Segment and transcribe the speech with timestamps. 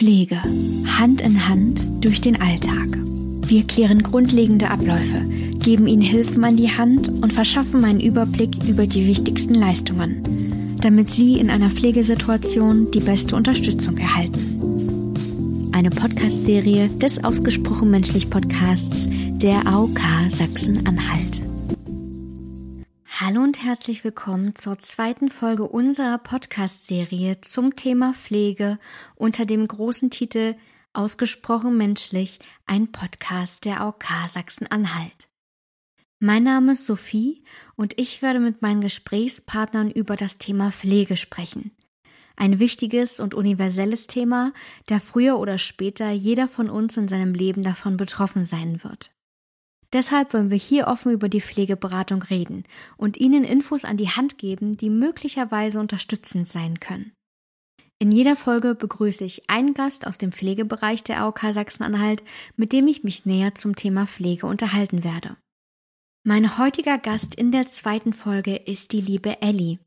[0.00, 0.40] Pflege.
[0.98, 2.88] Hand in Hand durch den Alltag.
[3.42, 5.20] Wir klären grundlegende Abläufe,
[5.62, 11.10] geben Ihnen Hilfen an die Hand und verschaffen einen Überblick über die wichtigsten Leistungen, damit
[11.10, 15.68] Sie in einer Pflegesituation die beste Unterstützung erhalten.
[15.72, 21.49] Eine Podcast-Serie des Ausgesprochen Menschlich Podcasts der AOK Sachsen-Anhalt.
[23.30, 28.76] Hallo und herzlich willkommen zur zweiten Folge unserer Podcast-Serie zum Thema Pflege
[29.14, 30.56] unter dem großen Titel
[30.94, 35.28] Ausgesprochen menschlich, ein Podcast der AOK Sachsen-Anhalt.
[36.18, 37.44] Mein Name ist Sophie
[37.76, 41.70] und ich werde mit meinen Gesprächspartnern über das Thema Pflege sprechen.
[42.34, 44.52] Ein wichtiges und universelles Thema,
[44.86, 49.12] da früher oder später jeder von uns in seinem Leben davon betroffen sein wird.
[49.92, 52.64] Deshalb wollen wir hier offen über die Pflegeberatung reden
[52.96, 57.12] und Ihnen Infos an die Hand geben, die möglicherweise unterstützend sein können.
[57.98, 62.22] In jeder Folge begrüße ich einen Gast aus dem Pflegebereich der AOK Sachsen-Anhalt,
[62.56, 65.36] mit dem ich mich näher zum Thema Pflege unterhalten werde.
[66.22, 69.78] Mein heutiger Gast in der zweiten Folge ist die liebe Ellie.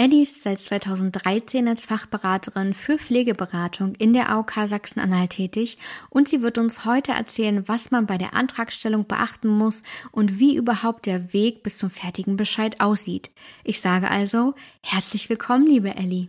[0.00, 5.76] Ellie ist seit 2013 als Fachberaterin für Pflegeberatung in der AOK Sachsen-Anhalt tätig
[6.08, 10.56] und sie wird uns heute erzählen, was man bei der Antragstellung beachten muss und wie
[10.56, 13.30] überhaupt der Weg bis zum fertigen Bescheid aussieht.
[13.62, 16.28] Ich sage also, herzlich willkommen, liebe Ellie.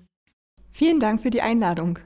[0.74, 1.98] Vielen Dank für die Einladung.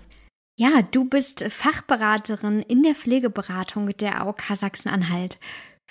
[0.58, 5.40] Ja, du bist Fachberaterin in der Pflegeberatung der AOK Sachsen-Anhalt.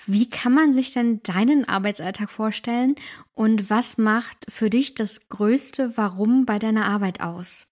[0.05, 2.95] Wie kann man sich denn deinen Arbeitsalltag vorstellen
[3.35, 7.67] und was macht für dich das größte Warum bei deiner Arbeit aus?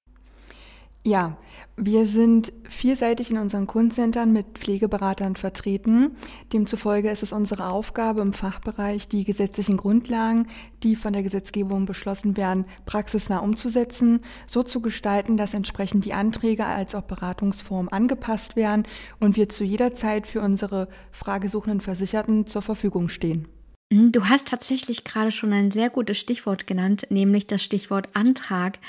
[1.05, 1.35] Ja,
[1.75, 6.11] wir sind vielseitig in unseren Kundenzentren mit Pflegeberatern vertreten.
[6.53, 10.47] Demzufolge ist es unsere Aufgabe im Fachbereich, die gesetzlichen Grundlagen,
[10.81, 16.65] die von der Gesetzgebung beschlossen werden, praxisnah umzusetzen, so zu gestalten, dass entsprechend die Anträge
[16.65, 18.83] als auch Beratungsform angepasst werden
[19.19, 23.49] und wir zu jeder Zeit für unsere fragesuchenden Versicherten zur Verfügung stehen.
[23.93, 28.79] Hm, du hast tatsächlich gerade schon ein sehr gutes Stichwort genannt, nämlich das Stichwort Antrag.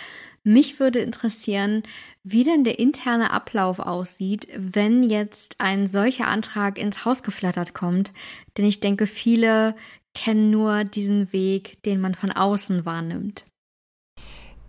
[0.45, 1.83] Mich würde interessieren,
[2.23, 8.13] wie denn der interne Ablauf aussieht, wenn jetzt ein solcher Antrag ins Haus geflattert kommt.
[8.57, 9.77] Denn ich denke, viele
[10.15, 13.45] kennen nur diesen Weg, den man von außen wahrnimmt.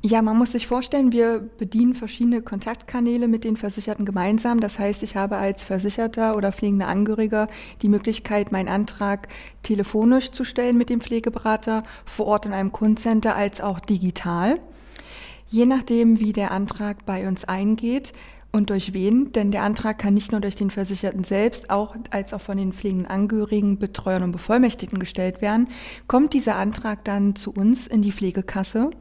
[0.08, 4.60] Ja, man muss sich vorstellen, wir bedienen verschiedene Kontaktkanäle mit den Versicherten gemeinsam.
[4.60, 7.48] Das heißt, ich habe als Versicherter oder pflegender Angehöriger
[7.82, 9.30] die Möglichkeit, meinen Antrag
[9.64, 14.60] telefonisch zu stellen mit dem Pflegeberater, vor Ort in einem Kundcenter als auch digital.
[15.48, 18.14] Je nachdem, wie der Antrag bei uns eingeht
[18.52, 22.32] und durch wen, denn der Antrag kann nicht nur durch den Versicherten selbst, auch als
[22.32, 25.68] auch von den pflegenden Angehörigen, Betreuern und Bevollmächtigten gestellt werden,
[26.08, 28.92] kommt dieser Antrag dann zu uns in die Pflegekasse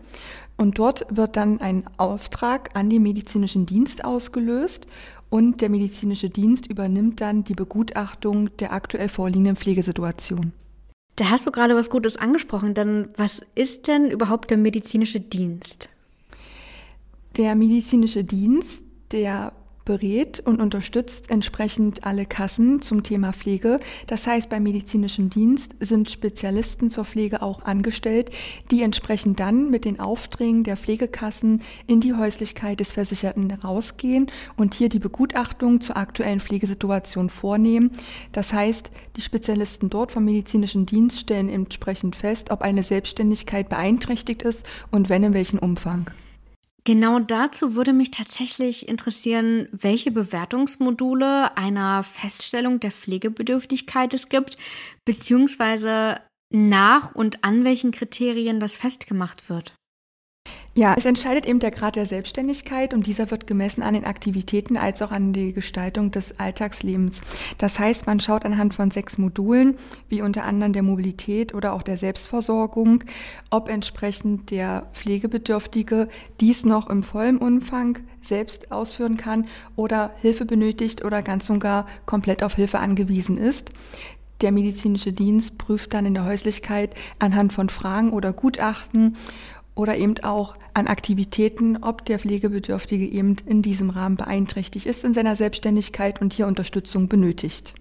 [0.57, 4.87] und dort wird dann ein Auftrag an den medizinischen Dienst ausgelöst
[5.31, 10.53] und der medizinische Dienst übernimmt dann die Begutachtung der aktuell vorliegenden Pflegesituation.
[11.17, 15.89] Da hast du gerade was Gutes angesprochen, denn was ist denn überhaupt der medizinische Dienst?
[17.37, 19.53] Der medizinische Dienst, der
[19.85, 23.79] berät und unterstützt entsprechend alle Kassen zum Thema Pflege.
[24.07, 28.31] Das heißt, beim medizinischen Dienst sind Spezialisten zur Pflege auch angestellt,
[28.71, 34.75] die entsprechend dann mit den Aufträgen der Pflegekassen in die Häuslichkeit des Versicherten rausgehen und
[34.75, 37.91] hier die Begutachtung zur aktuellen Pflegesituation vornehmen.
[38.33, 44.43] Das heißt, die Spezialisten dort vom medizinischen Dienst stellen entsprechend fest, ob eine Selbstständigkeit beeinträchtigt
[44.43, 46.11] ist und wenn in welchem Umfang.
[46.87, 54.59] Genau dazu würde mich tatsächlich interessieren, welche Bewertungsmodule einer Feststellung der Pflegebedürftigkeit es gibt,
[55.07, 59.75] beziehungsweise nach und an welchen Kriterien das festgemacht wird.
[60.77, 64.77] Ja, es entscheidet eben der Grad der Selbstständigkeit und dieser wird gemessen an den Aktivitäten
[64.77, 67.21] als auch an die Gestaltung des Alltagslebens.
[67.59, 69.77] Das heißt, man schaut anhand von sechs Modulen,
[70.09, 73.05] wie unter anderem der Mobilität oder auch der Selbstversorgung,
[73.51, 76.09] ob entsprechend der Pflegebedürftige
[76.41, 79.47] dies noch im vollen Umfang selbst ausführen kann
[79.77, 83.71] oder Hilfe benötigt oder ganz und gar komplett auf Hilfe angewiesen ist.
[84.41, 89.17] Der medizinische Dienst prüft dann in der Häuslichkeit anhand von Fragen oder Gutachten
[89.75, 95.15] oder eben auch an Aktivitäten, ob der Pflegebedürftige eben in diesem Rahmen beeinträchtigt ist in
[95.15, 97.75] seiner Selbstständigkeit und hier Unterstützung benötigt.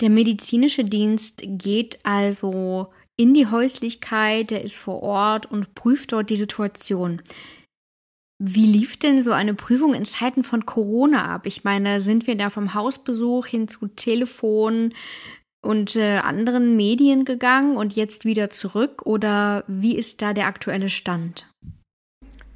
[0.00, 6.30] Der medizinische Dienst geht also in die Häuslichkeit, der ist vor Ort und prüft dort
[6.30, 7.22] die Situation.
[8.42, 11.46] Wie lief denn so eine Prüfung in Zeiten von Corona ab?
[11.46, 14.92] Ich meine, sind wir da vom Hausbesuch hin zu Telefon,
[15.64, 20.90] und äh, anderen Medien gegangen und jetzt wieder zurück oder wie ist da der aktuelle
[20.90, 21.46] Stand?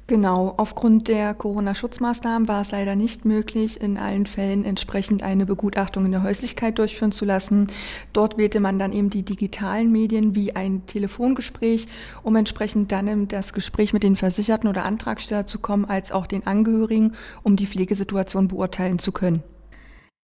[0.09, 6.03] Genau, aufgrund der Corona-Schutzmaßnahmen war es leider nicht möglich, in allen Fällen entsprechend eine Begutachtung
[6.03, 7.67] in der Häuslichkeit durchführen zu lassen.
[8.11, 11.87] Dort wählte man dann eben die digitalen Medien wie ein Telefongespräch,
[12.23, 16.25] um entsprechend dann in das Gespräch mit den Versicherten oder Antragsteller zu kommen, als auch
[16.25, 17.13] den Angehörigen,
[17.43, 19.43] um die Pflegesituation beurteilen zu können.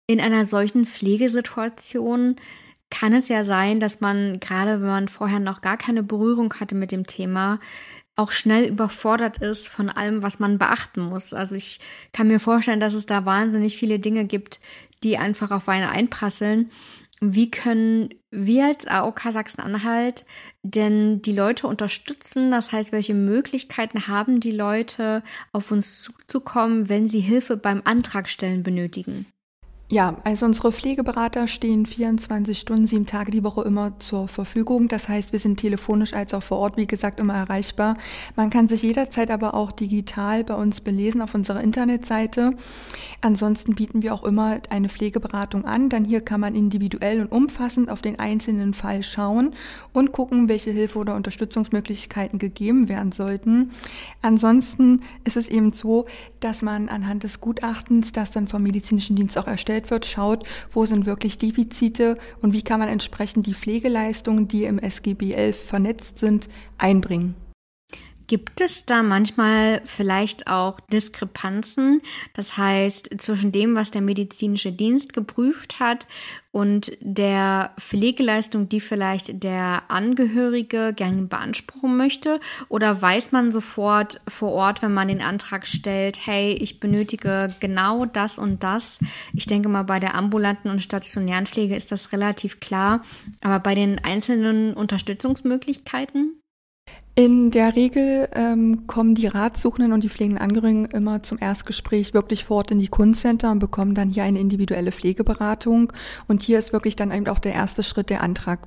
[0.07, 2.37] In einer solchen Pflegesituation
[2.95, 6.77] kann es ja sein, dass man, gerade wenn man vorher noch gar keine Berührung hatte
[6.77, 7.59] mit dem Thema,
[8.15, 11.35] auch schnell überfordert ist von allem, was man beachten muss.
[11.35, 11.81] Also ich
[12.13, 14.61] kann mir vorstellen, dass es da wahnsinnig viele Dinge gibt,
[15.03, 16.71] die einfach auf eine einprasseln.
[17.21, 20.25] Wie können wir als AOK Sachsen-Anhalt
[20.63, 22.53] denn die Leute unterstützen?
[22.53, 28.63] Das heißt, welche Möglichkeiten haben die Leute, auf uns zuzukommen, wenn sie Hilfe beim Antragstellen
[28.63, 29.27] benötigen?
[29.91, 34.89] Ja, also unsere Pflegeberater stehen 24 Stunden, sieben Tage die Woche immer zur Verfügung.
[34.89, 37.99] Das heißt, wir sind telefonisch als auch vor Ort, wie gesagt, immer erreichbar.
[38.35, 42.55] Man kann sich jederzeit aber auch digital bei uns belesen auf unserer Internetseite.
[43.21, 45.91] Ansonsten bieten wir auch immer eine Pflegeberatung an.
[45.91, 49.53] Dann hier kann man individuell und umfassend auf den einzelnen Fall schauen
[49.93, 53.71] und gucken, welche Hilfe oder Unterstützungsmöglichkeiten gegeben werden sollten.
[54.23, 56.07] Ansonsten ist es eben so,
[56.41, 60.47] dass man anhand des Gutachtens, das dann vom medizinischen Dienst auch erstellt erstellt wird, schaut,
[60.73, 65.67] wo sind wirklich Defizite und wie kann man entsprechend die Pflegeleistungen, die im SGB 11
[65.67, 66.49] vernetzt sind,
[66.79, 67.35] einbringen.
[68.27, 72.01] Gibt es da manchmal vielleicht auch Diskrepanzen?
[72.33, 76.07] Das heißt, zwischen dem, was der medizinische Dienst geprüft hat
[76.53, 82.41] und der Pflegeleistung, die vielleicht der Angehörige gerne beanspruchen möchte?
[82.69, 88.07] Oder weiß man sofort vor Ort, wenn man den Antrag stellt, hey, ich benötige genau
[88.07, 89.01] das und das?
[89.35, 93.05] Ich denke mal, bei der ambulanten und stationären Pflege ist das relativ klar.
[93.43, 96.41] Aber bei den einzelnen Unterstützungsmöglichkeiten?
[97.17, 102.45] In der Regel ähm, kommen die Ratsuchenden und die pflegenden Angehörigen immer zum Erstgespräch wirklich
[102.45, 105.93] fort in die Kunstcenter und bekommen dann hier eine individuelle Pflegeberatung.
[106.27, 108.67] Und hier ist wirklich dann eben auch der erste Schritt der Antrag.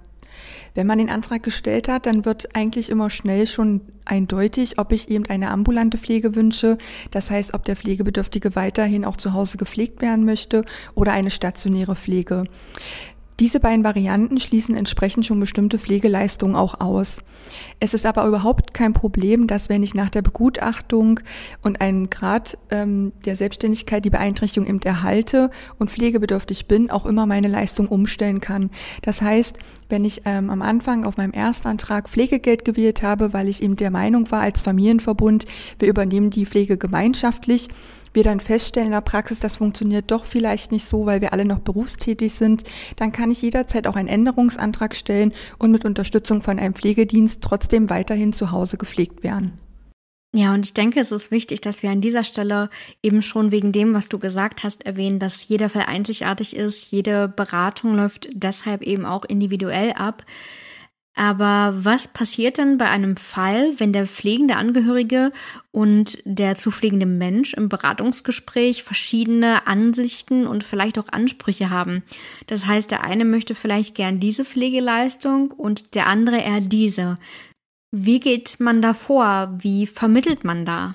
[0.76, 5.10] Wenn man den Antrag gestellt hat, dann wird eigentlich immer schnell schon eindeutig, ob ich
[5.10, 6.78] eben eine ambulante Pflege wünsche.
[7.12, 10.64] Das heißt, ob der Pflegebedürftige weiterhin auch zu Hause gepflegt werden möchte
[10.96, 12.46] oder eine stationäre Pflege.
[13.40, 17.22] Diese beiden Varianten schließen entsprechend schon bestimmte Pflegeleistungen auch aus.
[17.80, 21.20] Es ist aber überhaupt kein Problem, dass wenn ich nach der Begutachtung
[21.62, 27.28] und einen Grad ähm, der Selbstständigkeit die Beeinträchtigung eben erhalte und pflegebedürftig bin, auch immer
[27.28, 28.72] meine Leistung umstellen kann.
[29.04, 29.56] Das heißt,
[29.88, 33.92] wenn ich ähm, am Anfang auf meinem Erstantrag Pflegegeld gewählt habe, weil ich eben der
[33.92, 35.46] Meinung war als Familienverbund,
[35.78, 37.68] wir übernehmen die Pflege gemeinschaftlich,
[38.18, 41.46] wir dann feststellen in der Praxis, das funktioniert doch vielleicht nicht so, weil wir alle
[41.46, 42.64] noch berufstätig sind,
[42.98, 47.90] dann kann ich jederzeit auch einen Änderungsantrag stellen und mit Unterstützung von einem Pflegedienst trotzdem
[47.90, 49.60] weiterhin zu Hause gepflegt werden.
[50.36, 52.70] Ja, und ich denke, es ist wichtig, dass wir an dieser Stelle
[53.02, 56.92] eben schon wegen dem, was du gesagt hast, erwähnen, dass jeder Fall einzigartig ist.
[56.92, 60.26] Jede Beratung läuft deshalb eben auch individuell ab.
[61.18, 65.32] Aber was passiert denn bei einem Fall, wenn der pflegende Angehörige
[65.72, 72.04] und der zu pflegende Mensch im Beratungsgespräch verschiedene Ansichten und vielleicht auch Ansprüche haben?
[72.46, 77.18] Das heißt, der eine möchte vielleicht gern diese Pflegeleistung und der andere eher diese.
[77.92, 79.56] Wie geht man da vor?
[79.58, 80.94] Wie vermittelt man da?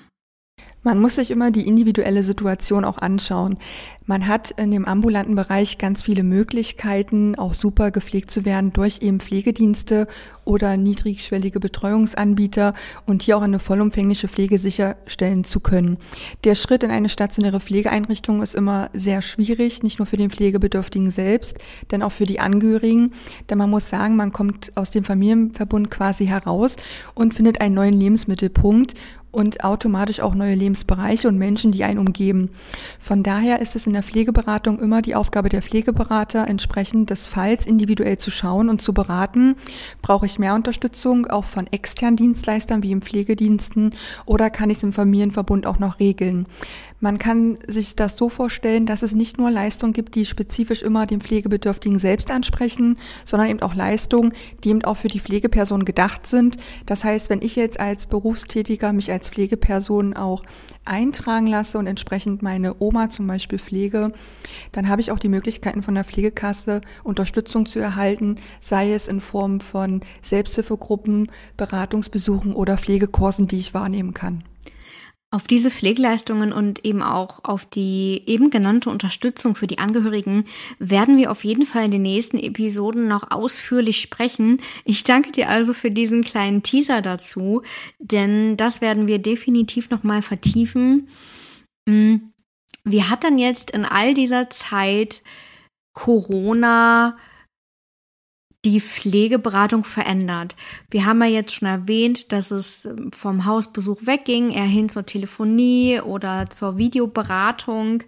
[0.83, 3.57] Man muss sich immer die individuelle Situation auch anschauen.
[4.05, 9.01] Man hat in dem ambulanten Bereich ganz viele Möglichkeiten, auch super gepflegt zu werden durch
[9.01, 10.07] eben Pflegedienste
[10.43, 12.73] oder niedrigschwellige Betreuungsanbieter
[13.05, 15.97] und hier auch eine vollumfängliche Pflege sicherstellen zu können.
[16.43, 21.11] Der Schritt in eine stationäre Pflegeeinrichtung ist immer sehr schwierig, nicht nur für den Pflegebedürftigen
[21.11, 21.59] selbst,
[21.91, 23.13] denn auch für die Angehörigen.
[23.49, 26.75] Denn man muss sagen, man kommt aus dem Familienverbund quasi heraus
[27.15, 28.95] und findet einen neuen Lebensmittelpunkt
[29.33, 32.51] und automatisch auch neue Lebensbereiche und Menschen, die einen umgeben.
[32.99, 37.65] Von daher ist es in der Pflegeberatung immer die Aufgabe der Pflegeberater, entsprechend des Falls
[37.65, 39.55] individuell zu schauen und zu beraten.
[40.03, 44.83] Brauche ich mehr Unterstützung auch von externen Dienstleistern wie im Pflegediensten oder kann ich es
[44.83, 46.45] im Familienverbund auch noch regeln?
[47.03, 51.05] Man kann sich das so vorstellen, dass es nicht nur Leistungen gibt, die spezifisch immer
[51.05, 54.31] den Pflegebedürftigen selbst ansprechen, sondern eben auch Leistungen,
[54.63, 56.55] die eben auch für die Pflegeperson gedacht sind.
[56.85, 60.43] Das heißt, wenn ich jetzt als Berufstätiger mich als Pflegeperson auch
[60.85, 64.13] eintragen lasse und entsprechend meine Oma zum Beispiel pflege,
[64.71, 69.19] dann habe ich auch die Möglichkeiten von der Pflegekasse Unterstützung zu erhalten, sei es in
[69.19, 74.45] Form von Selbsthilfegruppen, Beratungsbesuchen oder Pflegekursen, die ich wahrnehmen kann.
[75.33, 80.45] Auf diese Pflegeleistungen und eben auch auf die eben genannte Unterstützung für die Angehörigen
[80.77, 84.61] werden wir auf jeden Fall in den nächsten Episoden noch ausführlich sprechen.
[84.85, 87.63] Ich danke dir also für diesen kleinen Teaser dazu,
[87.97, 91.09] denn das werden wir definitiv noch mal vertiefen.
[91.89, 92.31] Hm,
[92.83, 95.23] wie hat denn jetzt in all dieser Zeit
[95.93, 97.17] Corona
[98.65, 100.55] die Pflegeberatung verändert.
[100.89, 105.05] Wir haben ja jetzt schon erwähnt, dass es ähm, vom Hausbesuch wegging, eher hin zur
[105.05, 108.03] Telefonie oder zur Videoberatung.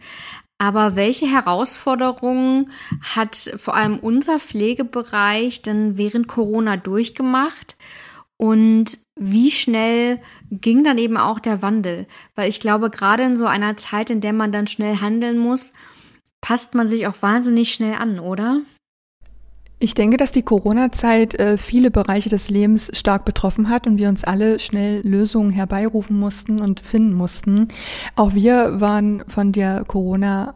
[0.58, 2.72] Aber welche Herausforderungen
[3.02, 7.76] hat vor allem unser Pflegebereich denn während Corona durchgemacht?
[8.38, 10.22] Und wie schnell
[10.52, 12.08] ging dann eben auch der Wandel?
[12.36, 15.74] Weil ich glaube, gerade in so einer Zeit, in der man dann schnell handeln muss,
[16.40, 18.62] passt man sich auch wahnsinnig schnell an, oder?
[19.78, 24.08] Ich denke, dass die Corona-Zeit äh, viele Bereiche des Lebens stark betroffen hat und wir
[24.08, 27.68] uns alle schnell Lösungen herbeirufen mussten und finden mussten.
[28.16, 30.56] Auch wir waren von der Corona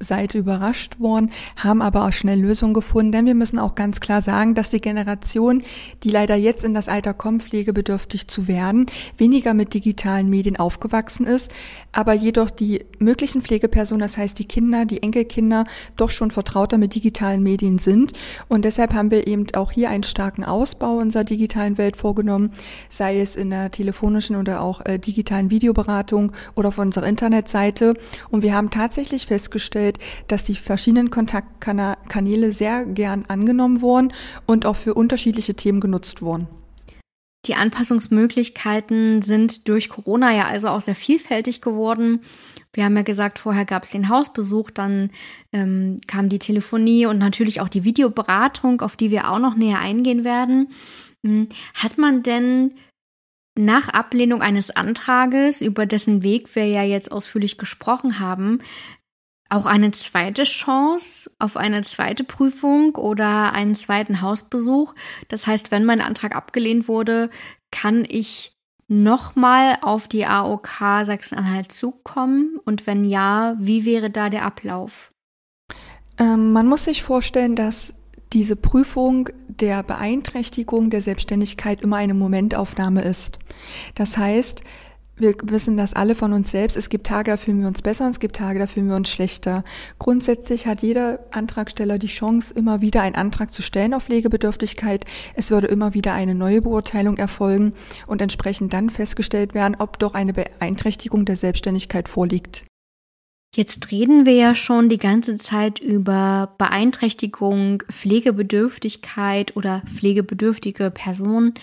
[0.00, 4.20] Seite überrascht worden, haben aber auch schnell Lösungen gefunden, denn wir müssen auch ganz klar
[4.20, 5.62] sagen, dass die Generation,
[6.02, 8.86] die leider jetzt in das Alter kommt, pflegebedürftig zu werden,
[9.16, 11.50] weniger mit digitalen Medien aufgewachsen ist,
[11.92, 15.64] aber jedoch die möglichen Pflegepersonen, das heißt die Kinder, die Enkelkinder,
[15.96, 18.12] doch schon vertrauter mit digitalen Medien sind.
[18.48, 22.50] Und deshalb haben wir eben auch hier einen starken Ausbau unserer digitalen Welt vorgenommen,
[22.90, 27.94] sei es in der telefonischen oder auch äh, digitalen Videoberatung oder auf unserer Internetseite.
[28.28, 34.12] Und wir haben tatsächlich festgestellt, festgestellt, dass die verschiedenen Kontaktkanäle sehr gern angenommen wurden
[34.46, 36.48] und auch für unterschiedliche Themen genutzt wurden.
[37.46, 42.22] Die Anpassungsmöglichkeiten sind durch Corona ja also auch sehr vielfältig geworden.
[42.72, 45.10] Wir haben ja gesagt, vorher gab es den Hausbesuch, dann
[45.52, 49.78] ähm, kam die Telefonie und natürlich auch die Videoberatung, auf die wir auch noch näher
[49.78, 50.70] eingehen werden.
[51.24, 52.72] Hm, hat man denn
[53.58, 58.60] nach Ablehnung eines Antrages, über dessen Weg wir ja jetzt ausführlich gesprochen haben,
[59.48, 64.94] auch eine zweite Chance auf eine zweite Prüfung oder einen zweiten Hausbesuch.
[65.28, 67.30] Das heißt, wenn mein Antrag abgelehnt wurde,
[67.70, 68.56] kann ich
[68.88, 70.68] nochmal auf die AOK
[71.02, 72.58] Sachsen-Anhalt zukommen?
[72.64, 75.12] Und wenn ja, wie wäre da der Ablauf?
[76.18, 77.94] Ähm, man muss sich vorstellen, dass
[78.32, 83.38] diese Prüfung der Beeinträchtigung der Selbstständigkeit immer eine Momentaufnahme ist.
[83.94, 84.62] Das heißt,
[85.18, 86.76] wir wissen das alle von uns selbst.
[86.76, 88.96] Es gibt Tage, da fühlen wir uns besser und es gibt Tage, da fühlen wir
[88.96, 89.64] uns schlechter.
[89.98, 95.04] Grundsätzlich hat jeder Antragsteller die Chance, immer wieder einen Antrag zu stellen auf Pflegebedürftigkeit.
[95.34, 97.72] Es würde immer wieder eine neue Beurteilung erfolgen
[98.06, 102.64] und entsprechend dann festgestellt werden, ob doch eine Beeinträchtigung der Selbstständigkeit vorliegt.
[103.54, 111.54] Jetzt reden wir ja schon die ganze Zeit über Beeinträchtigung, Pflegebedürftigkeit oder pflegebedürftige Personen.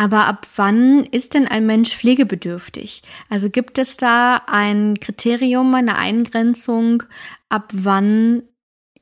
[0.00, 3.02] Aber ab wann ist denn ein Mensch pflegebedürftig?
[3.28, 7.02] Also gibt es da ein Kriterium, eine Eingrenzung,
[7.48, 8.44] ab wann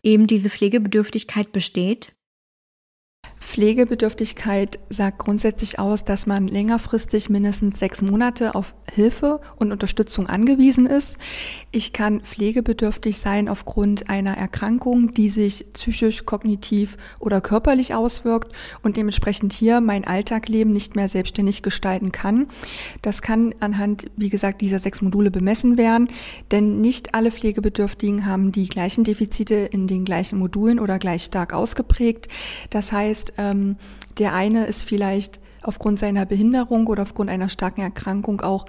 [0.03, 2.16] eben diese Pflegebedürftigkeit besteht?
[3.47, 10.85] Pflegebedürftigkeit sagt grundsätzlich aus, dass man längerfristig mindestens sechs Monate auf Hilfe und Unterstützung angewiesen
[10.85, 11.17] ist.
[11.71, 18.97] Ich kann pflegebedürftig sein aufgrund einer Erkrankung, die sich psychisch, kognitiv oder körperlich auswirkt und
[18.97, 22.49] dementsprechend hier mein Alltagleben nicht mehr selbstständig gestalten kann.
[23.00, 26.09] Das kann anhand, wie gesagt, dieser sechs Module bemessen werden,
[26.50, 31.55] denn nicht alle Pflegebedürftigen haben die gleichen Defizite in den gleichen Modulen oder gleich stark
[31.55, 32.26] ausgeprägt.
[32.71, 33.76] Das heißt, ähm,
[34.19, 38.67] der eine ist vielleicht aufgrund seiner Behinderung oder aufgrund einer starken Erkrankung auch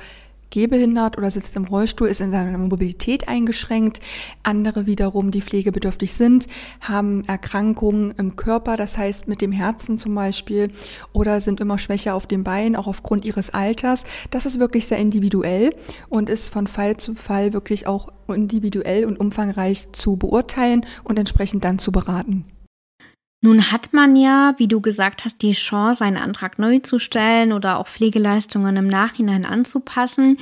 [0.49, 3.99] gehbehindert oder sitzt im Rollstuhl, ist in seiner Mobilität eingeschränkt.
[4.43, 6.47] Andere wiederum, die pflegebedürftig sind,
[6.81, 10.71] haben Erkrankungen im Körper, das heißt mit dem Herzen zum Beispiel,
[11.13, 14.05] oder sind immer schwächer auf den Beinen, auch aufgrund ihres Alters.
[14.31, 15.75] Das ist wirklich sehr individuell
[16.09, 21.63] und ist von Fall zu Fall wirklich auch individuell und umfangreich zu beurteilen und entsprechend
[21.63, 22.45] dann zu beraten.
[23.41, 27.53] Nun hat man ja, wie du gesagt hast, die Chance, einen Antrag neu zu stellen
[27.53, 30.37] oder auch Pflegeleistungen im Nachhinein anzupassen.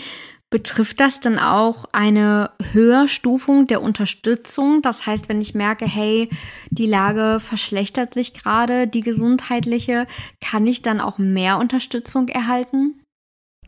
[0.49, 4.81] Betrifft das dann auch eine Höherstufung der Unterstützung?
[4.81, 6.29] Das heißt, wenn ich merke, hey,
[6.69, 10.07] die Lage verschlechtert sich gerade, die gesundheitliche,
[10.39, 13.01] kann ich dann auch mehr Unterstützung erhalten?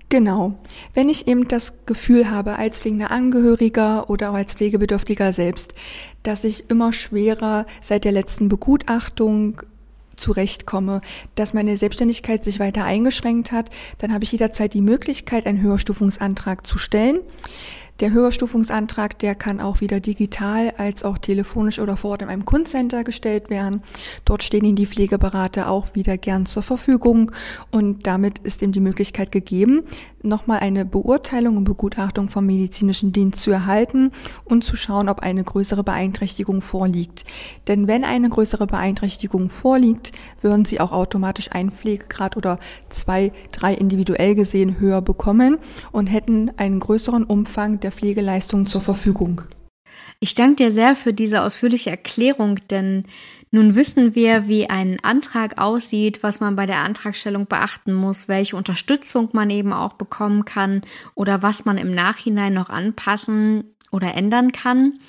[0.09, 0.57] Genau.
[0.93, 5.73] Wenn ich eben das Gefühl habe, als pflegender Angehöriger oder auch als Pflegebedürftiger selbst,
[6.23, 9.61] dass ich immer schwerer seit der letzten Begutachtung
[10.15, 11.01] zurechtkomme,
[11.35, 16.65] dass meine Selbstständigkeit sich weiter eingeschränkt hat, dann habe ich jederzeit die Möglichkeit, einen Höherstufungsantrag
[16.65, 17.19] zu stellen.
[17.99, 22.45] Der Höherstufungsantrag, der kann auch wieder digital als auch telefonisch oder vor Ort in einem
[22.45, 23.81] Kundcenter gestellt werden.
[24.23, 27.31] Dort stehen Ihnen die Pflegeberater auch wieder gern zur Verfügung
[27.71, 29.83] und damit ist ihm die Möglichkeit gegeben,
[30.21, 34.11] nochmal eine Beurteilung und Begutachtung vom medizinischen Dienst zu erhalten
[34.45, 37.23] und zu schauen, ob eine größere Beeinträchtigung vorliegt.
[37.67, 40.11] Denn wenn eine größere Beeinträchtigung vorliegt,
[40.41, 45.57] würden Sie auch automatisch einen Pflegegrad oder zwei, drei individuell gesehen höher bekommen
[45.91, 49.41] und hätten einen größeren Umfang der Pflegeleistungen zur Verfügung.
[50.20, 53.06] Ich danke dir sehr für diese ausführliche Erklärung, denn
[53.51, 58.58] nun wissen wir, wie ein Antrag aussieht, was man bei der Antragstellung beachten muss, welche
[58.58, 60.82] Unterstützung man eben auch bekommen kann
[61.15, 65.00] oder was man im Nachhinein noch anpassen oder ändern kann.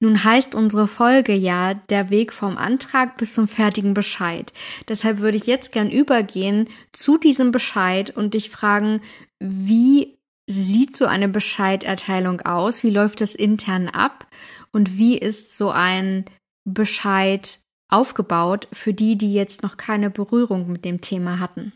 [0.00, 4.52] Nun heißt unsere Folge ja der Weg vom Antrag bis zum fertigen Bescheid.
[4.88, 9.00] Deshalb würde ich jetzt gern übergehen zu diesem Bescheid und dich fragen,
[9.38, 10.11] wie
[10.52, 12.82] sieht so eine Bescheiderteilung aus?
[12.82, 14.26] Wie läuft das intern ab?
[14.72, 16.24] Und wie ist so ein
[16.64, 21.72] Bescheid aufgebaut für die, die jetzt noch keine Berührung mit dem Thema hatten?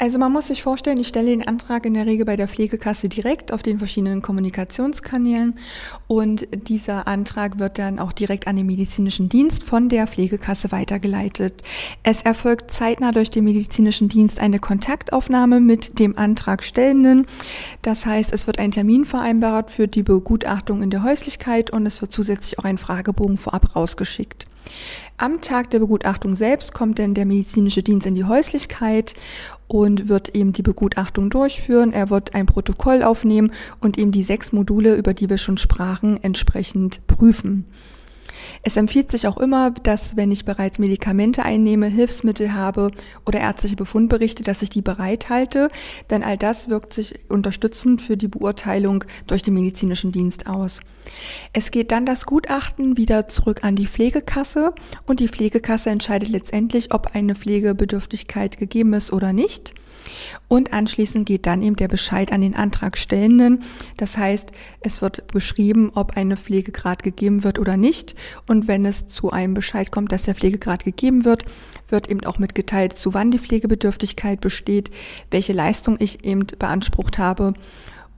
[0.00, 3.08] Also man muss sich vorstellen, ich stelle den Antrag in der Regel bei der Pflegekasse
[3.08, 5.58] direkt auf den verschiedenen Kommunikationskanälen
[6.06, 11.62] und dieser Antrag wird dann auch direkt an den medizinischen Dienst von der Pflegekasse weitergeleitet.
[12.04, 17.26] Es erfolgt zeitnah durch den medizinischen Dienst eine Kontaktaufnahme mit dem Antragstellenden.
[17.82, 22.00] Das heißt, es wird ein Termin vereinbart für die Begutachtung in der Häuslichkeit und es
[22.00, 24.46] wird zusätzlich auch ein Fragebogen vorab rausgeschickt.
[25.16, 29.14] Am Tag der Begutachtung selbst kommt dann der medizinische Dienst in die Häuslichkeit
[29.66, 31.92] und wird eben die Begutachtung durchführen.
[31.92, 36.22] Er wird ein Protokoll aufnehmen und eben die sechs Module, über die wir schon sprachen,
[36.22, 37.66] entsprechend prüfen.
[38.62, 42.90] Es empfiehlt sich auch immer, dass wenn ich bereits Medikamente einnehme, Hilfsmittel habe
[43.26, 45.68] oder ärztliche Befundberichte, dass ich die bereithalte,
[46.10, 50.80] denn all das wirkt sich unterstützend für die Beurteilung durch den medizinischen Dienst aus.
[51.52, 54.74] Es geht dann das Gutachten wieder zurück an die Pflegekasse
[55.06, 59.74] und die Pflegekasse entscheidet letztendlich, ob eine Pflegebedürftigkeit gegeben ist oder nicht.
[60.48, 63.62] Und anschließend geht dann eben der Bescheid an den Antragstellenden.
[63.96, 68.14] Das heißt, es wird beschrieben, ob eine Pflegegrad gegeben wird oder nicht.
[68.46, 71.44] Und wenn es zu einem Bescheid kommt, dass der Pflegegrad gegeben wird,
[71.88, 74.90] wird eben auch mitgeteilt, zu wann die Pflegebedürftigkeit besteht,
[75.30, 77.54] welche Leistung ich eben beansprucht habe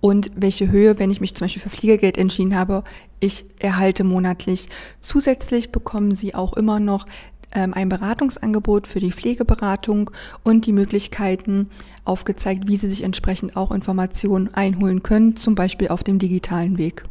[0.01, 2.85] und welche Höhe, wenn ich mich zum Beispiel für Pflegegeld entschieden habe,
[3.21, 4.69] ich erhalte monatlich.
[5.01, 7.07] Zusätzlich bekommen Sie auch immer noch
[7.53, 10.11] ein Beratungsangebot für die Pflegeberatung
[10.45, 11.71] und die Möglichkeiten
[12.05, 17.05] aufgezeigt, wie Sie sich entsprechend auch Informationen einholen können, zum Beispiel auf dem digitalen Weg.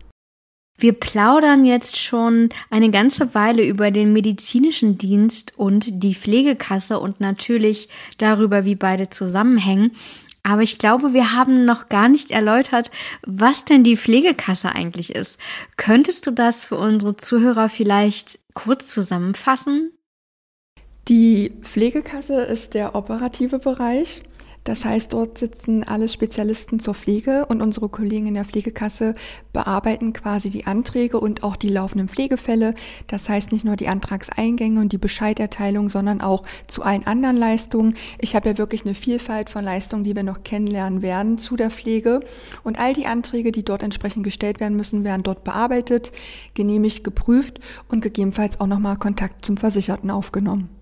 [0.77, 7.19] Wir plaudern jetzt schon eine ganze Weile über den medizinischen Dienst und die Pflegekasse und
[7.19, 9.91] natürlich darüber, wie beide zusammenhängen.
[10.41, 12.91] Aber ich glaube, wir haben noch gar nicht erläutert,
[13.27, 15.37] was denn die Pflegekasse eigentlich ist.
[15.75, 19.91] Könntest du das für unsere Zuhörer vielleicht kurz zusammenfassen?
[21.09, 24.21] Die Pflegekasse ist der operative Bereich.
[24.63, 29.15] Das heißt, dort sitzen alle Spezialisten zur Pflege und unsere Kollegen in der Pflegekasse
[29.51, 32.75] bearbeiten quasi die Anträge und auch die laufenden Pflegefälle.
[33.07, 37.95] Das heißt nicht nur die Antragseingänge und die Bescheiderteilung, sondern auch zu allen anderen Leistungen.
[38.19, 41.71] Ich habe ja wirklich eine Vielfalt von Leistungen, die wir noch kennenlernen werden zu der
[41.71, 42.19] Pflege.
[42.63, 46.11] Und all die Anträge, die dort entsprechend gestellt werden müssen, werden dort bearbeitet,
[46.53, 50.78] genehmigt, geprüft und gegebenenfalls auch nochmal Kontakt zum Versicherten aufgenommen.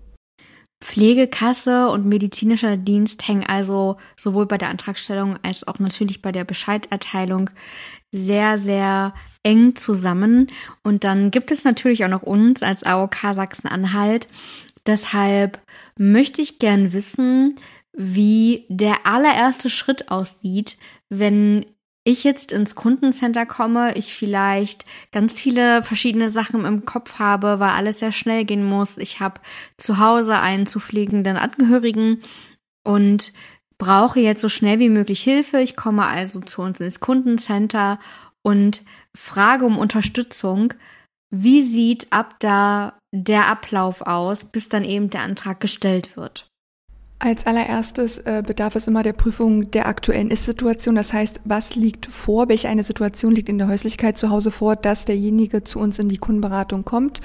[0.80, 6.44] Pflegekasse und medizinischer Dienst hängen also sowohl bei der Antragstellung als auch natürlich bei der
[6.44, 7.50] Bescheiderteilung
[8.12, 9.12] sehr, sehr
[9.42, 10.48] eng zusammen.
[10.82, 14.28] Und dann gibt es natürlich auch noch uns als AOK Sachsen-Anhalt.
[14.86, 15.60] Deshalb
[15.98, 17.56] möchte ich gern wissen,
[17.92, 21.66] wie der allererste Schritt aussieht, wenn
[22.04, 27.70] ich jetzt ins Kundencenter komme, ich vielleicht ganz viele verschiedene Sachen im Kopf habe, weil
[27.70, 28.96] alles sehr schnell gehen muss.
[28.96, 29.40] Ich habe
[29.76, 32.22] zu Hause einen zu pflegenden Angehörigen
[32.82, 33.32] und
[33.78, 35.60] brauche jetzt so schnell wie möglich Hilfe.
[35.60, 37.98] Ich komme also zu uns ins Kundencenter
[38.42, 38.82] und
[39.14, 40.74] frage um Unterstützung.
[41.30, 46.50] Wie sieht ab da der Ablauf aus, bis dann eben der Antrag gestellt wird?
[47.20, 50.94] Als allererstes äh, bedarf es immer der Prüfung der aktuellen Ist-Situation.
[50.94, 54.76] Das heißt, was liegt vor, welche eine Situation liegt in der Häuslichkeit zu Hause vor,
[54.76, 57.20] dass derjenige zu uns in die Kundenberatung kommt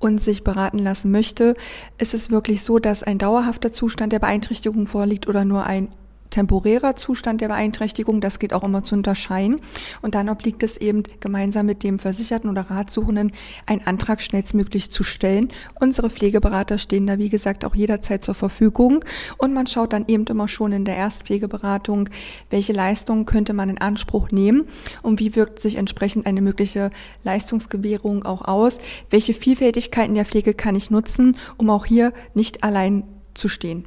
[0.00, 1.54] und sich beraten lassen möchte.
[1.98, 5.88] Ist es wirklich so, dass ein dauerhafter Zustand der Beeinträchtigung vorliegt oder nur ein
[6.30, 8.20] temporärer Zustand der Beeinträchtigung.
[8.20, 9.60] Das geht auch immer zu unterscheiden.
[10.02, 13.32] Und dann obliegt es eben gemeinsam mit dem Versicherten oder Ratsuchenden,
[13.66, 15.50] einen Antrag schnellstmöglich zu stellen.
[15.80, 19.04] Unsere Pflegeberater stehen da, wie gesagt, auch jederzeit zur Verfügung.
[19.38, 22.08] Und man schaut dann eben immer schon in der Erstpflegeberatung,
[22.48, 24.68] welche Leistungen könnte man in Anspruch nehmen
[25.02, 26.90] und wie wirkt sich entsprechend eine mögliche
[27.24, 28.78] Leistungsgewährung auch aus.
[29.10, 33.84] Welche Vielfältigkeiten der Pflege kann ich nutzen, um auch hier nicht allein zu stehen.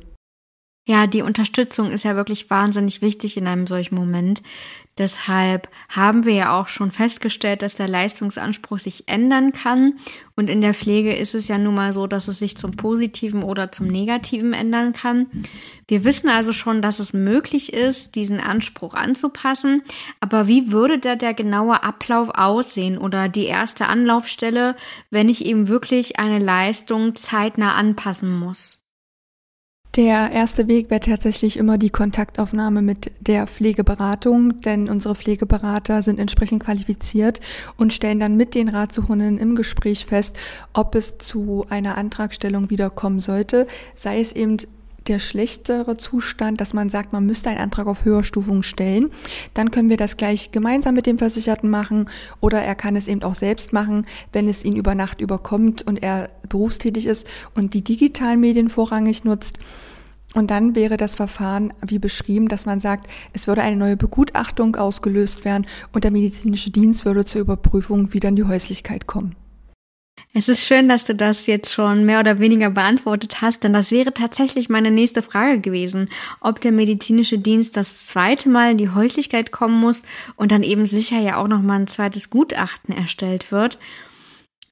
[0.86, 4.44] Ja, die Unterstützung ist ja wirklich wahnsinnig wichtig in einem solchen Moment.
[4.98, 9.98] Deshalb haben wir ja auch schon festgestellt, dass der Leistungsanspruch sich ändern kann.
[10.36, 13.44] Und in der Pflege ist es ja nun mal so, dass es sich zum Positiven
[13.44, 15.28] oder zum Negativen ändern kann.
[15.88, 19.84] Wir wissen also schon, dass es möglich ist, diesen Anspruch anzupassen.
[20.20, 24.76] Aber wie würde da der genaue Ablauf aussehen oder die erste Anlaufstelle,
[25.10, 28.83] wenn ich eben wirklich eine Leistung zeitnah anpassen muss?
[29.96, 36.18] Der erste Weg wäre tatsächlich immer die Kontaktaufnahme mit der Pflegeberatung, denn unsere Pflegeberater sind
[36.18, 37.42] entsprechend qualifiziert
[37.78, 40.36] und stellen dann mit den Ratsuchenden im Gespräch fest,
[40.74, 44.58] ob es zu einer Antragstellung wiederkommen sollte, sei es eben
[45.08, 49.12] der schlechtere Zustand, dass man sagt, man müsste einen Antrag auf Höherstufung stellen.
[49.54, 53.24] Dann können wir das gleich gemeinsam mit dem Versicherten machen oder er kann es eben
[53.24, 57.84] auch selbst machen, wenn es ihn über Nacht überkommt und er berufstätig ist und die
[57.84, 59.60] digitalen Medien vorrangig nutzt.
[60.34, 64.76] Und dann wäre das Verfahren wie beschrieben, dass man sagt, es würde eine neue Begutachtung
[64.76, 69.36] ausgelöst werden und der medizinische Dienst würde zur Überprüfung wieder in die Häuslichkeit kommen.
[70.34, 73.92] Es ist schön, dass du das jetzt schon mehr oder weniger beantwortet hast, denn das
[73.92, 76.10] wäre tatsächlich meine nächste Frage gewesen,
[76.40, 80.02] ob der medizinische Dienst das zweite Mal in die Häuslichkeit kommen muss
[80.36, 83.78] und dann eben sicher ja auch nochmal ein zweites Gutachten erstellt wird.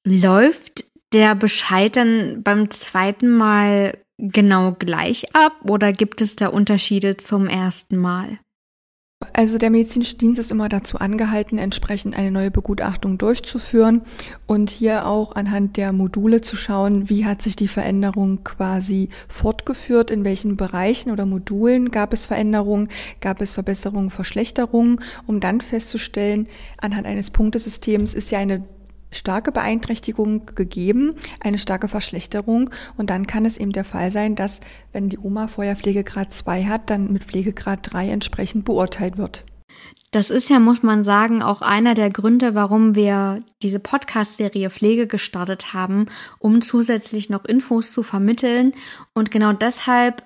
[0.04, 7.18] Läuft der Bescheid dann beim zweiten Mal genau gleich ab oder gibt es da Unterschiede
[7.18, 8.40] zum ersten Mal?
[9.34, 14.02] Also der medizinische Dienst ist immer dazu angehalten, entsprechend eine neue Begutachtung durchzuführen
[14.48, 20.10] und hier auch anhand der Module zu schauen, wie hat sich die Veränderung quasi fortgeführt,
[20.10, 26.48] in welchen Bereichen oder Modulen gab es Veränderungen, gab es Verbesserungen, Verschlechterungen, um dann festzustellen,
[26.78, 28.64] anhand eines Punktesystems ist ja eine
[29.12, 32.70] starke Beeinträchtigung gegeben, eine starke Verschlechterung.
[32.98, 34.60] Und dann kann es eben der Fall sein, dass,
[34.92, 39.44] wenn die Oma vorher Pflegegrad 2 hat, dann mit Pflegegrad 3 entsprechend beurteilt wird.
[40.12, 45.08] Das ist ja, muss man sagen, auch einer der Gründe, warum wir diese Podcast-Serie Pflege
[45.08, 48.74] gestartet haben, um zusätzlich noch Infos zu vermitteln.
[49.14, 50.24] Und genau deshalb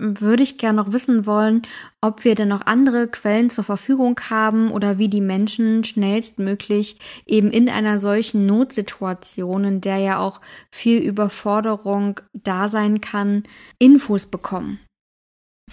[0.00, 1.62] würde ich gerne noch wissen wollen,
[2.00, 7.50] ob wir denn noch andere Quellen zur Verfügung haben oder wie die Menschen schnellstmöglich eben
[7.50, 13.44] in einer solchen Notsituation, in der ja auch viel Überforderung da sein kann,
[13.78, 14.80] Infos bekommen.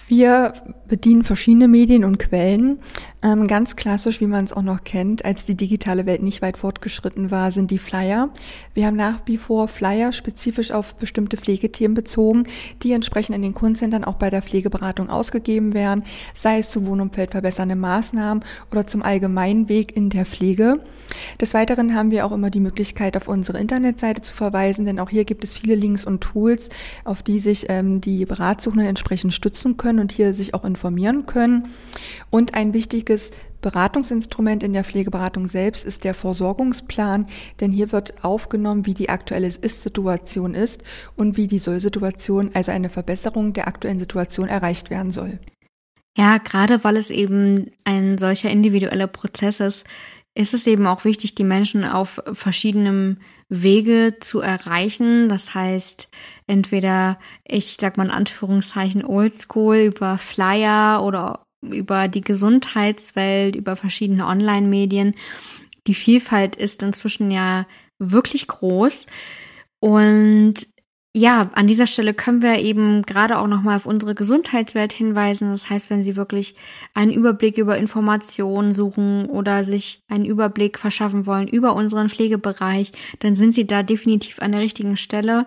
[0.06, 0.52] Wir
[0.86, 2.78] bedienen verschiedene Medien und Quellen.
[3.20, 6.56] Ähm, ganz klassisch, wie man es auch noch kennt, als die digitale Welt nicht weit
[6.56, 8.28] fortgeschritten war, sind die Flyer.
[8.74, 12.44] Wir haben nach wie vor Flyer spezifisch auf bestimmte Pflegethemen bezogen,
[12.84, 17.32] die entsprechend in den Kundenzentren auch bei der Pflegeberatung ausgegeben werden, sei es zu Wohnumfeld
[17.32, 20.80] verbessernde Maßnahmen oder zum allgemeinen Weg in der Pflege.
[21.40, 25.10] Des Weiteren haben wir auch immer die Möglichkeit, auf unsere Internetseite zu verweisen, denn auch
[25.10, 26.68] hier gibt es viele Links und Tools,
[27.02, 31.70] auf die sich ähm, die Beratsuchenden entsprechend stützen können und hier sich auch informieren können.
[32.30, 33.07] Und ein wichtiges
[33.60, 37.26] Beratungsinstrument in der Pflegeberatung selbst ist der Versorgungsplan,
[37.60, 40.82] denn hier wird aufgenommen, wie die aktuelle Ist-Situation ist
[41.16, 45.40] und wie die Soll-Situation, also eine Verbesserung der aktuellen Situation erreicht werden soll.
[46.16, 49.86] Ja, gerade weil es eben ein solcher individueller Prozess ist,
[50.34, 53.18] ist es eben auch wichtig, die Menschen auf verschiedenem
[53.48, 55.28] Wege zu erreichen.
[55.28, 56.08] Das heißt,
[56.46, 64.26] entweder, ich sag mal in Anführungszeichen, oldschool über Flyer oder über die Gesundheitswelt, über verschiedene
[64.26, 65.14] Online-Medien.
[65.86, 67.66] Die Vielfalt ist inzwischen ja
[67.98, 69.06] wirklich groß.
[69.80, 70.66] Und
[71.16, 75.48] ja, an dieser Stelle können wir eben gerade auch nochmal auf unsere Gesundheitswelt hinweisen.
[75.50, 76.54] Das heißt, wenn Sie wirklich
[76.94, 83.36] einen Überblick über Informationen suchen oder sich einen Überblick verschaffen wollen über unseren Pflegebereich, dann
[83.36, 85.46] sind Sie da definitiv an der richtigen Stelle.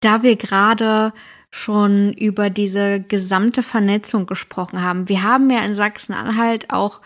[0.00, 1.12] Da wir gerade
[1.50, 5.08] schon über diese gesamte Vernetzung gesprochen haben.
[5.08, 7.00] Wir haben ja in Sachsen-Anhalt auch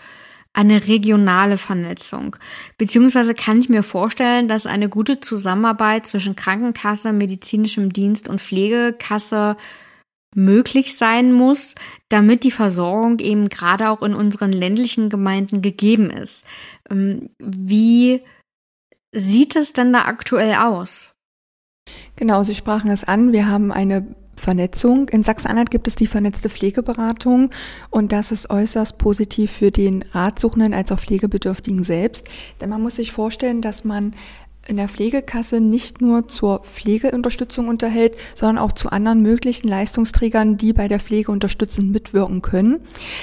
[0.52, 2.36] eine regionale Vernetzung.
[2.76, 9.56] Beziehungsweise kann ich mir vorstellen, dass eine gute Zusammenarbeit zwischen Krankenkasse, medizinischem Dienst und Pflegekasse
[10.34, 11.74] möglich sein muss,
[12.08, 16.46] damit die Versorgung eben gerade auch in unseren ländlichen Gemeinden gegeben ist.
[16.90, 18.22] Ähm, wie
[19.12, 21.14] sieht es denn da aktuell aus?
[22.16, 23.32] Genau, Sie sprachen es an.
[23.32, 25.08] Wir haben eine Vernetzung.
[25.08, 27.50] In Sachsen-Anhalt gibt es die vernetzte Pflegeberatung
[27.90, 32.28] und das ist äußerst positiv für den Ratsuchenden als auch Pflegebedürftigen selbst.
[32.60, 34.14] Denn man muss sich vorstellen, dass man
[34.68, 40.72] in der Pflegekasse nicht nur zur Pflegeunterstützung unterhält, sondern auch zu anderen möglichen Leistungsträgern, die
[40.72, 42.80] bei der Pflege unterstützend mitwirken können.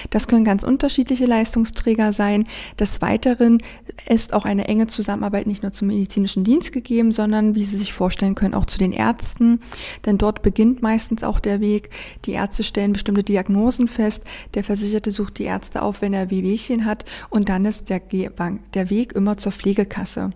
[0.09, 2.45] Das können ganz unterschiedliche Leistungsträger sein.
[2.77, 3.63] Des Weiteren
[4.09, 7.93] ist auch eine enge Zusammenarbeit nicht nur zum medizinischen Dienst gegeben, sondern, wie Sie sich
[7.93, 9.61] vorstellen können, auch zu den Ärzten.
[10.05, 11.89] Denn dort beginnt meistens auch der Weg.
[12.25, 14.23] Die Ärzte stellen bestimmte Diagnosen fest.
[14.55, 17.05] Der Versicherte sucht die Ärzte auf, wenn er Wehwehchen hat.
[17.29, 20.31] Und dann ist der, der Weg immer zur Pflegekasse.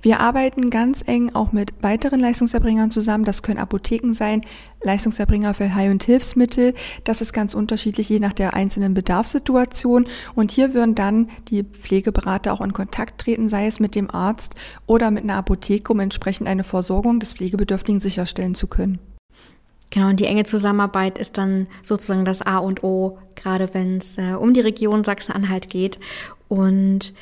[0.00, 3.24] Wir arbeiten arbeiten ganz eng auch mit weiteren Leistungserbringern zusammen.
[3.24, 4.42] Das können Apotheken sein,
[4.82, 6.74] Leistungserbringer für Heil- und Hilfsmittel.
[7.02, 10.06] Das ist ganz unterschiedlich, je nach der einzelnen Bedarfssituation.
[10.36, 14.54] Und hier würden dann die Pflegeberater auch in Kontakt treten, sei es mit dem Arzt
[14.86, 19.00] oder mit einer Apotheke, um entsprechend eine Versorgung des Pflegebedürftigen sicherstellen zu können.
[19.90, 24.18] Genau, und die enge Zusammenarbeit ist dann sozusagen das A und O, gerade wenn es
[24.18, 25.98] äh, um die Region Sachsen-Anhalt geht.
[26.46, 27.12] Und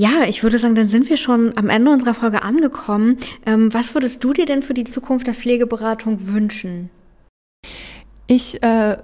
[0.00, 3.18] ja, ich würde sagen, dann sind wir schon am Ende unserer Folge angekommen.
[3.44, 6.88] Ähm, was würdest du dir denn für die Zukunft der Pflegeberatung wünschen?
[8.26, 8.96] Ich äh,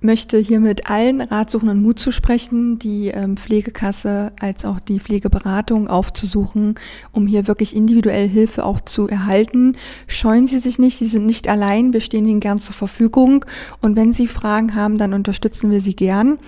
[0.00, 6.74] möchte hiermit allen Ratsuchenden Mut zu sprechen, die ähm, Pflegekasse als auch die Pflegeberatung aufzusuchen,
[7.10, 9.78] um hier wirklich individuell Hilfe auch zu erhalten.
[10.08, 13.46] Scheuen Sie sich nicht, Sie sind nicht allein, wir stehen Ihnen gern zur Verfügung
[13.80, 16.38] und wenn Sie Fragen haben, dann unterstützen wir Sie gern.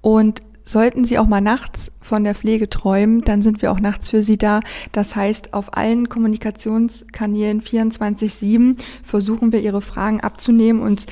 [0.00, 4.08] Und Sollten Sie auch mal nachts von der Pflege träumen, dann sind wir auch nachts
[4.08, 4.60] für Sie da.
[4.92, 11.06] Das heißt, auf allen Kommunikationskanälen 24-7 versuchen wir Ihre Fragen abzunehmen und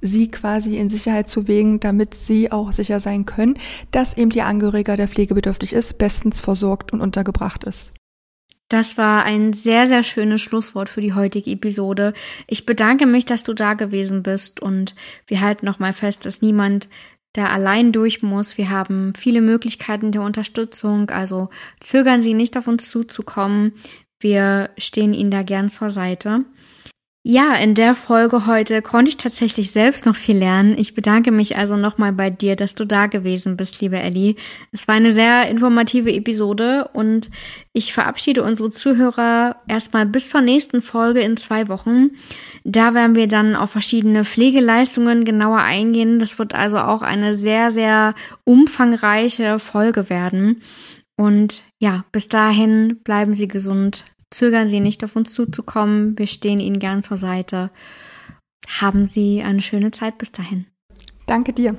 [0.00, 3.54] Sie quasi in Sicherheit zu wägen, damit Sie auch sicher sein können,
[3.92, 7.92] dass eben Ihr Angehöriger, der pflegebedürftig ist, bestens versorgt und untergebracht ist.
[8.68, 12.14] Das war ein sehr, sehr schönes Schlusswort für die heutige Episode.
[12.48, 14.96] Ich bedanke mich, dass du da gewesen bist und
[15.28, 16.88] wir halten nochmal fest, dass niemand
[17.36, 18.58] da allein durch muss.
[18.58, 23.72] Wir haben viele Möglichkeiten der Unterstützung, also zögern Sie nicht auf uns zuzukommen.
[24.18, 26.44] Wir stehen Ihnen da gern zur Seite.
[27.28, 30.78] Ja, in der Folge heute konnte ich tatsächlich selbst noch viel lernen.
[30.78, 34.36] Ich bedanke mich also nochmal bei dir, dass du da gewesen bist, liebe Ellie.
[34.70, 37.28] Es war eine sehr informative Episode und
[37.72, 42.10] ich verabschiede unsere Zuhörer erstmal bis zur nächsten Folge in zwei Wochen.
[42.62, 46.20] Da werden wir dann auf verschiedene Pflegeleistungen genauer eingehen.
[46.20, 50.62] Das wird also auch eine sehr, sehr umfangreiche Folge werden.
[51.16, 56.18] Und ja, bis dahin bleiben Sie gesund, Zögern Sie nicht auf uns zuzukommen.
[56.18, 57.70] Wir stehen Ihnen gern zur Seite.
[58.80, 60.66] Haben Sie eine schöne Zeit bis dahin.
[61.26, 61.76] Danke dir.